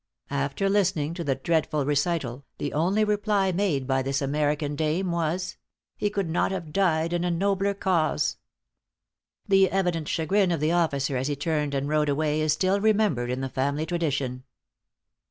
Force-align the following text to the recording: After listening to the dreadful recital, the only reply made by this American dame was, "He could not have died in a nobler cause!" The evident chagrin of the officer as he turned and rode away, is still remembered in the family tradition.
After 0.31 0.67
listening 0.67 1.13
to 1.13 1.23
the 1.23 1.35
dreadful 1.35 1.85
recital, 1.85 2.43
the 2.57 2.73
only 2.73 3.03
reply 3.03 3.51
made 3.51 3.85
by 3.85 4.01
this 4.01 4.19
American 4.19 4.75
dame 4.75 5.11
was, 5.11 5.57
"He 5.95 6.09
could 6.09 6.27
not 6.27 6.51
have 6.51 6.73
died 6.73 7.13
in 7.13 7.23
a 7.23 7.29
nobler 7.29 7.75
cause!" 7.75 8.37
The 9.47 9.69
evident 9.69 10.07
chagrin 10.07 10.51
of 10.51 10.59
the 10.59 10.71
officer 10.71 11.17
as 11.17 11.27
he 11.27 11.35
turned 11.35 11.75
and 11.75 11.87
rode 11.87 12.09
away, 12.09 12.41
is 12.41 12.51
still 12.53 12.81
remembered 12.81 13.29
in 13.29 13.41
the 13.41 13.47
family 13.49 13.85
tradition. 13.85 14.43